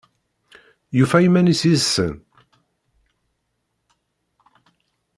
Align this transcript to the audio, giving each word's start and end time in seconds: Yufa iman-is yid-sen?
Yufa 0.97 1.17
iman-is 1.27 1.61
yid-sen? 1.67 2.15